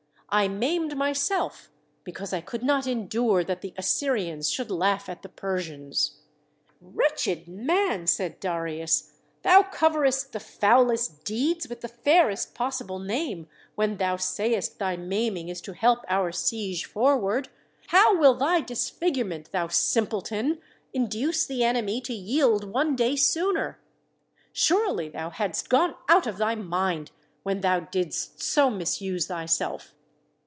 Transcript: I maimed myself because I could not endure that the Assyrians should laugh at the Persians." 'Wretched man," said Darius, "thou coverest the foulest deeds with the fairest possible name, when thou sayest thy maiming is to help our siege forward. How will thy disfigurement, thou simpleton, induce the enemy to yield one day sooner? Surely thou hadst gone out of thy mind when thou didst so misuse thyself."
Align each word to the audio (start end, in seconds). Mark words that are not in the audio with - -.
I 0.33 0.47
maimed 0.47 0.95
myself 0.95 1.69
because 2.05 2.31
I 2.31 2.39
could 2.39 2.63
not 2.63 2.87
endure 2.87 3.43
that 3.43 3.59
the 3.59 3.73
Assyrians 3.77 4.49
should 4.49 4.71
laugh 4.71 5.09
at 5.09 5.23
the 5.23 5.27
Persians." 5.27 6.19
'Wretched 6.79 7.49
man," 7.49 8.07
said 8.07 8.39
Darius, 8.39 9.11
"thou 9.43 9.61
coverest 9.61 10.31
the 10.31 10.39
foulest 10.39 11.25
deeds 11.25 11.67
with 11.67 11.81
the 11.81 11.89
fairest 11.89 12.55
possible 12.55 12.97
name, 12.97 13.49
when 13.75 13.97
thou 13.97 14.15
sayest 14.15 14.79
thy 14.79 14.95
maiming 14.95 15.49
is 15.49 15.59
to 15.59 15.73
help 15.73 16.05
our 16.07 16.31
siege 16.31 16.85
forward. 16.85 17.49
How 17.87 18.17
will 18.17 18.35
thy 18.35 18.61
disfigurement, 18.61 19.51
thou 19.51 19.67
simpleton, 19.67 20.61
induce 20.93 21.45
the 21.45 21.65
enemy 21.65 21.99
to 21.99 22.13
yield 22.13 22.63
one 22.71 22.95
day 22.95 23.17
sooner? 23.17 23.81
Surely 24.53 25.09
thou 25.09 25.29
hadst 25.29 25.67
gone 25.67 25.95
out 26.07 26.25
of 26.25 26.37
thy 26.37 26.55
mind 26.55 27.11
when 27.43 27.59
thou 27.59 27.81
didst 27.81 28.41
so 28.41 28.69
misuse 28.69 29.27
thyself." 29.27 29.93